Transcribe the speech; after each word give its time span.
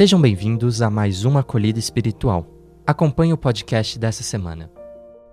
Sejam 0.00 0.18
bem-vindos 0.18 0.80
a 0.80 0.88
mais 0.88 1.26
uma 1.26 1.40
acolhida 1.40 1.78
espiritual. 1.78 2.46
Acompanhe 2.86 3.34
o 3.34 3.36
podcast 3.36 3.98
dessa 3.98 4.22
semana. 4.22 4.70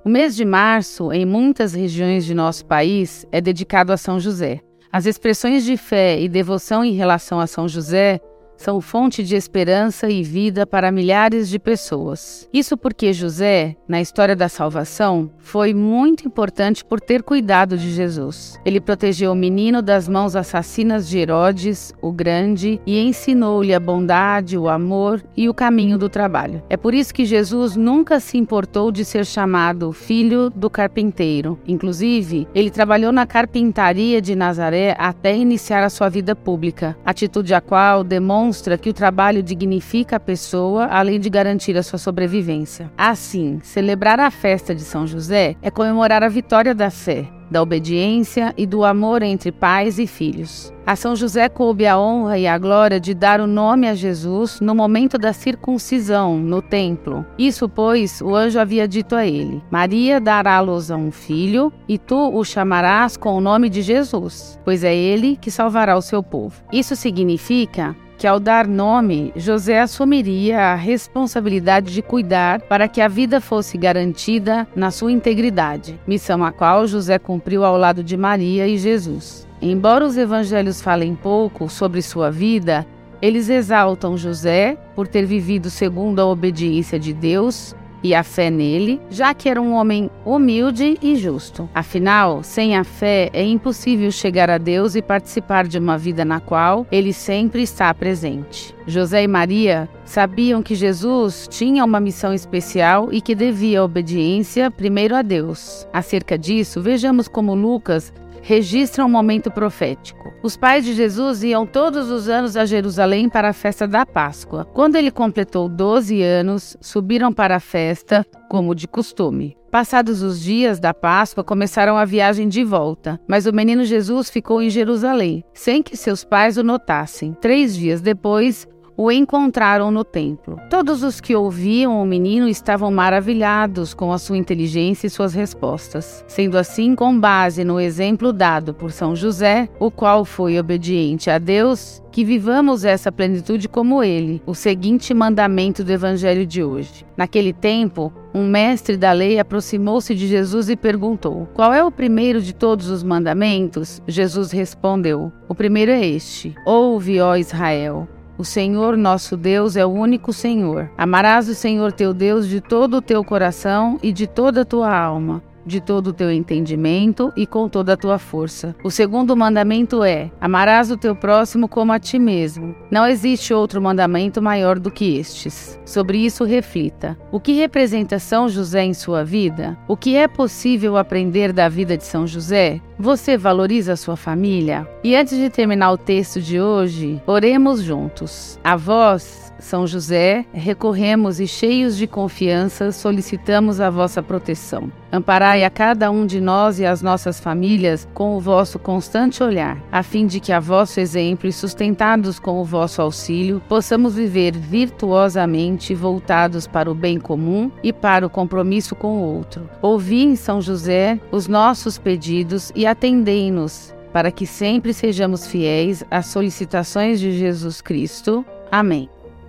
O 0.03 0.09
mês 0.09 0.35
de 0.35 0.43
março, 0.43 1.09
em 1.13 1.25
muitas 1.25 1.73
regiões 1.73 2.25
de 2.25 2.33
nosso 2.33 2.65
país, 2.65 3.25
é 3.31 3.39
dedicado 3.39 3.93
a 3.93 3.97
São 3.97 4.19
José. 4.19 4.59
As 4.91 5.05
expressões 5.05 5.63
de 5.63 5.77
fé 5.77 6.19
e 6.19 6.27
devoção 6.27 6.83
em 6.83 6.91
relação 6.91 7.39
a 7.39 7.47
São 7.47 7.65
José 7.65 8.19
são 8.57 8.81
fonte 8.81 9.23
de 9.23 9.35
esperança 9.35 10.09
e 10.09 10.23
vida 10.23 10.65
para 10.65 10.91
milhares 10.91 11.47
de 11.47 11.59
pessoas. 11.59 12.49
Isso 12.51 12.75
porque 12.75 13.13
José, 13.13 13.75
na 13.87 14.01
história 14.01 14.35
da 14.35 14.49
salvação, 14.49 15.29
foi 15.37 15.73
muito 15.73 16.27
importante 16.27 16.83
por 16.83 16.99
ter 16.99 17.23
cuidado 17.23 17.77
de 17.77 17.91
Jesus. 17.91 18.59
Ele 18.65 18.81
protegeu 18.81 19.31
o 19.31 19.35
menino 19.35 19.81
das 19.81 20.09
mãos 20.09 20.35
assassinas 20.35 21.07
de 21.07 21.19
Herodes, 21.19 21.93
o 22.01 22.11
Grande, 22.11 22.81
e 22.85 22.99
ensinou-lhe 22.99 23.73
a 23.73 23.79
bondade, 23.79 24.57
o 24.57 24.67
amor 24.67 25.23
e 25.35 25.47
o 25.47 25.53
caminho 25.53 25.97
do 25.97 26.09
trabalho. 26.09 26.61
É 26.69 26.75
por 26.75 26.93
isso 26.93 27.13
que 27.13 27.25
Jesus 27.25 27.75
nunca 27.75 28.19
se 28.19 28.37
importou 28.37 28.91
de 28.91 29.05
ser 29.05 29.25
chamado 29.25 29.93
filho 29.93 30.49
do 30.49 30.69
carpinteiro. 30.69 31.59
Inclusive, 31.67 32.47
ele 32.53 32.71
trabalhou 32.71 33.11
na 33.11 33.25
carpintaria 33.25 34.21
de 34.21 34.35
Nazaré 34.35 34.95
até 34.97 35.35
iniciar 35.35 35.83
a 35.83 35.89
sua 35.89 36.09
vida 36.09 36.35
pública, 36.35 36.97
atitude 37.05 37.53
a 37.53 37.61
qual 37.61 38.03
demonstra 38.03 38.46
demonstra 38.47 38.77
que 38.77 38.89
o 38.89 38.93
trabalho 38.93 39.43
dignifica 39.43 40.15
a 40.15 40.19
pessoa, 40.19 40.85
além 40.85 41.19
de 41.19 41.29
garantir 41.29 41.75
a 41.77 41.83
sua 41.83 41.99
sobrevivência. 41.99 42.89
Assim, 42.97 43.59
celebrar 43.61 44.21
a 44.21 44.31
festa 44.31 44.73
de 44.73 44.81
São 44.81 45.05
José 45.05 45.55
é 45.61 45.69
comemorar 45.69 46.23
a 46.23 46.29
vitória 46.29 46.73
da 46.73 46.89
fé, 46.89 47.27
da 47.51 47.61
obediência 47.61 48.53
e 48.57 48.65
do 48.65 48.85
amor 48.85 49.21
entre 49.21 49.51
pais 49.51 49.99
e 49.99 50.07
filhos. 50.07 50.73
A 50.85 50.95
São 50.95 51.13
José 51.13 51.49
coube 51.49 51.85
a 51.85 51.99
honra 51.99 52.39
e 52.39 52.47
a 52.47 52.57
glória 52.57 53.01
de 53.01 53.13
dar 53.13 53.41
o 53.41 53.47
nome 53.47 53.89
a 53.89 53.93
Jesus 53.93 54.61
no 54.61 54.73
momento 54.73 55.17
da 55.17 55.33
circuncisão, 55.33 56.37
no 56.37 56.61
templo. 56.61 57.25
Isso, 57.37 57.67
pois, 57.67 58.21
o 58.21 58.33
anjo 58.33 58.59
havia 58.59 58.87
dito 58.87 59.13
a 59.13 59.27
ele: 59.27 59.61
Maria 59.69 60.21
dará 60.21 60.55
à 60.55 60.61
luz 60.61 60.89
a 60.89 60.95
um 60.95 61.11
filho, 61.11 61.73
e 61.85 61.97
tu 61.97 62.33
o 62.33 62.45
chamarás 62.45 63.17
com 63.17 63.35
o 63.35 63.41
nome 63.41 63.69
de 63.69 63.81
Jesus, 63.81 64.57
pois 64.63 64.85
é 64.85 64.95
ele 64.95 65.35
que 65.35 65.51
salvará 65.51 65.97
o 65.97 66.01
seu 66.01 66.23
povo. 66.23 66.55
Isso 66.71 66.95
significa 66.95 67.93
que, 68.17 68.25
ao 68.25 68.39
dar 68.39 68.67
nome, 68.67 69.31
José 69.35 69.79
assumiria 69.79 70.59
a 70.59 70.75
responsabilidade 70.75 71.93
de 71.93 72.01
cuidar 72.01 72.61
para 72.61 72.87
que 72.87 72.99
a 72.99 73.07
vida 73.07 73.39
fosse 73.39 73.77
garantida 73.77 74.67
na 74.75 74.89
sua 74.89 75.11
integridade, 75.11 75.99
missão 76.07 76.43
a 76.43 76.51
qual 76.51 76.87
José 76.87 77.19
cumpriu 77.19 77.63
ao 77.63 77.77
lado 77.77 78.03
de 78.03 78.17
Maria 78.17 78.67
e 78.67 78.77
Jesus. 78.77 79.47
Embora 79.61 80.05
os 80.05 80.17
evangelhos 80.17 80.81
falem 80.81 81.15
pouco 81.15 81.69
sobre 81.69 82.01
sua 82.01 82.31
vida, 82.31 82.85
eles 83.21 83.49
exaltam 83.49 84.17
José 84.17 84.77
por 84.95 85.07
ter 85.07 85.25
vivido 85.25 85.69
segundo 85.69 86.19
a 86.19 86.25
obediência 86.25 86.99
de 86.99 87.13
Deus 87.13 87.75
e 88.07 88.15
a 88.15 88.23
fé 88.23 88.49
nele, 88.49 89.01
já 89.09 89.33
que 89.33 89.49
era 89.49 89.61
um 89.61 89.73
homem 89.73 90.09
humilde 90.25 90.97
e 91.01 91.17
justo. 91.17 91.69
Afinal, 91.75 92.41
sem 92.41 92.77
a 92.77 92.85
fé 92.85 93.29
é 93.33 93.43
impossível 93.43 94.09
chegar 94.11 94.49
a 94.49 94.57
Deus 94.57 94.95
e 94.95 95.01
participar 95.01 95.67
de 95.67 95.77
uma 95.77 95.97
vida 95.97 96.23
na 96.23 96.39
qual 96.39 96.87
ele 96.89 97.11
sempre 97.11 97.61
está 97.61 97.93
presente. 97.93 98.73
José 98.87 99.23
e 99.23 99.27
Maria 99.27 99.89
sabiam 100.05 100.63
que 100.63 100.73
Jesus 100.73 101.47
tinha 101.49 101.83
uma 101.83 101.99
missão 101.99 102.33
especial 102.33 103.09
e 103.11 103.19
que 103.19 103.35
devia 103.35 103.83
obediência 103.83 104.71
primeiro 104.71 105.13
a 105.13 105.21
Deus. 105.21 105.85
Acerca 105.91 106.37
disso, 106.37 106.81
vejamos 106.81 107.27
como 107.27 107.53
Lucas 107.53 108.13
registra 108.47 109.05
um 109.05 109.09
momento 109.09 109.51
profético. 109.51 110.33
Os 110.41 110.55
pais 110.55 110.85
de 110.85 110.93
Jesus 110.93 111.43
iam 111.43 111.65
todos 111.65 112.09
os 112.09 112.29
anos 112.29 112.55
a 112.55 112.63
Jerusalém 112.63 113.27
para 113.27 113.49
a 113.49 113.53
festa 113.53 113.85
da 113.85 114.05
Páscoa. 114.05 114.63
Quando 114.63 114.95
ele 114.95 115.11
completou 115.11 115.67
12 115.67 116.21
anos, 116.21 116.77
subiram 116.79 117.33
para 117.33 117.57
a 117.57 117.59
festa, 117.59 118.25
como 118.49 118.73
de 118.73 118.87
costume. 118.87 119.57
Passados 119.69 120.21
os 120.21 120.39
dias 120.39 120.79
da 120.79 120.93
Páscoa, 120.93 121.43
começaram 121.43 121.97
a 121.97 122.05
viagem 122.05 122.47
de 122.47 122.63
volta, 122.63 123.19
mas 123.27 123.45
o 123.45 123.51
menino 123.51 123.83
Jesus 123.83 124.29
ficou 124.29 124.61
em 124.61 124.69
Jerusalém, 124.69 125.43
sem 125.53 125.83
que 125.83 125.97
seus 125.97 126.23
pais 126.23 126.57
o 126.57 126.63
notassem. 126.63 127.33
Três 127.41 127.75
dias 127.75 127.99
depois, 127.99 128.65
o 128.97 129.11
encontraram 129.11 129.91
no 129.91 130.03
templo. 130.03 130.59
Todos 130.71 131.03
os 131.03 131.21
que 131.21 131.35
ouviam 131.35 132.01
o 132.01 132.05
menino 132.05 132.47
estavam 132.47 132.89
maravilhados 132.89 133.93
com 133.93 134.11
a 134.11 134.17
sua 134.17 134.37
inteligência 134.37 135.05
e 135.05 135.09
suas 135.09 135.35
respostas. 135.35 136.25
Sendo 136.27 136.57
assim, 136.57 136.95
com 136.95 137.17
base 137.17 137.63
no 137.63 137.79
exemplo 137.79 138.33
dado 138.33 138.73
por 138.73 138.91
São 138.91 139.15
José, 139.15 139.69
o 139.79 139.91
qual 139.91 140.25
foi 140.25 140.57
obediente 140.57 141.29
a 141.29 141.37
Deus, 141.37 142.01
que 142.11 142.25
vivamos 142.25 142.83
essa 142.83 143.11
plenitude 143.11 143.69
como 143.69 144.03
ele, 144.03 144.41
o 144.47 144.55
seguinte 144.55 145.13
mandamento 145.13 145.83
do 145.83 145.91
evangelho 145.91 146.47
de 146.47 146.63
hoje. 146.63 147.05
Naquele 147.15 147.53
tempo, 147.53 148.11
um 148.33 148.47
mestre 148.47 148.97
da 148.97 149.11
lei 149.11 149.37
aproximou-se 149.37 150.15
de 150.15 150.27
Jesus 150.27 150.69
e 150.69 150.75
perguntou: 150.75 151.47
Qual 151.53 151.71
é 151.71 151.83
o 151.83 151.91
primeiro 151.91 152.41
de 152.41 152.53
todos 152.53 152.89
os 152.89 153.03
mandamentos? 153.03 154.01
Jesus 154.07 154.51
respondeu: 154.51 155.31
O 155.47 155.53
primeiro 155.53 155.91
é 155.91 156.03
este: 156.03 156.55
Ouve, 156.65 157.21
ó 157.21 157.35
Israel. 157.35 158.07
O 158.37 158.45
Senhor 158.45 158.95
nosso 158.95 159.35
Deus 159.35 159.75
é 159.75 159.85
o 159.85 159.89
único 159.89 160.31
Senhor. 160.31 160.89
Amarás 160.97 161.49
o 161.49 161.55
Senhor 161.55 161.91
teu 161.91 162.13
Deus 162.13 162.47
de 162.47 162.61
todo 162.61 162.97
o 162.97 163.01
teu 163.01 163.23
coração 163.23 163.97
e 164.03 164.11
de 164.11 164.27
toda 164.27 164.61
a 164.61 164.65
tua 164.65 164.95
alma 164.95 165.41
de 165.67 165.81
todo 165.81 166.07
o 166.07 166.13
teu 166.13 166.31
entendimento 166.31 167.31
e 167.35 167.45
com 167.45 167.67
toda 167.67 167.93
a 167.93 167.97
tua 167.97 168.17
força. 168.17 168.75
O 168.83 168.89
segundo 168.89 169.35
mandamento 169.35 170.03
é: 170.03 170.31
amarás 170.39 170.89
o 170.89 170.97
teu 170.97 171.15
próximo 171.15 171.67
como 171.67 171.91
a 171.91 171.99
ti 171.99 172.17
mesmo. 172.17 172.73
Não 172.89 173.05
existe 173.05 173.53
outro 173.53 173.81
mandamento 173.81 174.41
maior 174.41 174.79
do 174.79 174.89
que 174.89 175.17
estes. 175.17 175.79
Sobre 175.85 176.17
isso 176.17 176.43
reflita. 176.43 177.17
O 177.31 177.39
que 177.39 177.51
representa 177.53 178.17
São 178.17 178.47
José 178.47 178.83
em 178.83 178.93
sua 178.93 179.23
vida? 179.23 179.77
O 179.87 179.97
que 179.97 180.15
é 180.15 180.27
possível 180.27 180.97
aprender 180.97 181.51
da 181.51 181.67
vida 181.67 181.97
de 181.97 182.05
São 182.05 182.25
José? 182.25 182.81
Você 182.97 183.37
valoriza 183.37 183.93
a 183.93 183.97
sua 183.97 184.15
família? 184.15 184.87
E 185.03 185.15
antes 185.15 185.37
de 185.37 185.49
terminar 185.49 185.91
o 185.91 185.97
texto 185.97 186.41
de 186.41 186.59
hoje, 186.59 187.21
oremos 187.27 187.81
juntos. 187.81 188.59
A 188.63 188.75
vós 188.75 189.46
são 189.59 189.87
José, 189.87 190.45
recorremos 190.53 191.39
e 191.39 191.47
cheios 191.47 191.97
de 191.97 192.07
confiança 192.07 192.91
solicitamos 192.91 193.79
a 193.79 193.89
vossa 193.89 194.21
proteção. 194.21 194.91
Amparai 195.11 195.63
a 195.63 195.69
cada 195.69 196.11
um 196.11 196.25
de 196.25 196.41
nós 196.41 196.79
e 196.79 196.85
as 196.85 197.01
nossas 197.01 197.39
famílias 197.39 198.07
com 198.13 198.35
o 198.35 198.39
vosso 198.39 198.77
constante 198.77 199.41
olhar, 199.41 199.77
a 199.91 200.03
fim 200.03 200.27
de 200.27 200.39
que 200.39 200.51
a 200.51 200.59
vosso 200.59 200.99
exemplo 200.99 201.47
e 201.47 201.53
sustentados 201.53 202.39
com 202.39 202.59
o 202.59 202.65
vosso 202.65 203.01
auxílio, 203.01 203.61
possamos 203.67 204.15
viver 204.15 204.55
virtuosamente 204.55 205.95
voltados 205.95 206.67
para 206.67 206.91
o 206.91 206.95
bem 206.95 207.19
comum 207.19 207.71
e 207.81 207.93
para 207.93 208.25
o 208.25 208.29
compromisso 208.29 208.95
com 208.95 209.17
o 209.17 209.35
outro. 209.35 209.69
Ouvi 209.81 210.23
em 210.23 210.35
São 210.35 210.61
José 210.61 211.19
os 211.31 211.47
nossos 211.47 211.97
pedidos 211.97 212.71
e 212.75 212.85
atendei-nos 212.85 213.95
para 214.11 214.31
que 214.31 214.45
sempre 214.45 214.93
sejamos 214.93 215.47
fiéis 215.47 216.03
às 216.09 216.27
solicitações 216.27 217.19
de 217.19 217.37
Jesus 217.37 217.81
Cristo. 217.81 218.45
Amém. 218.71 219.09